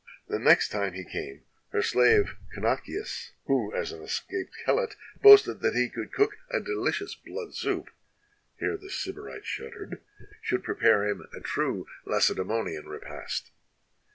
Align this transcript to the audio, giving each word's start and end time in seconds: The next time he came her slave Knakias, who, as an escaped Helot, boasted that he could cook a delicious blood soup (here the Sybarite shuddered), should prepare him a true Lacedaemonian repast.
The 0.27 0.39
next 0.39 0.69
time 0.69 0.93
he 0.93 1.03
came 1.03 1.43
her 1.69 1.83
slave 1.83 2.35
Knakias, 2.57 3.33
who, 3.45 3.71
as 3.75 3.91
an 3.91 4.01
escaped 4.01 4.55
Helot, 4.65 4.95
boasted 5.21 5.59
that 5.59 5.75
he 5.75 5.89
could 5.91 6.11
cook 6.11 6.39
a 6.49 6.59
delicious 6.59 7.13
blood 7.13 7.53
soup 7.53 7.91
(here 8.57 8.77
the 8.77 8.89
Sybarite 8.89 9.45
shuddered), 9.45 10.01
should 10.41 10.63
prepare 10.63 11.05
him 11.07 11.27
a 11.35 11.39
true 11.39 11.85
Lacedaemonian 12.05 12.87
repast. 12.87 13.51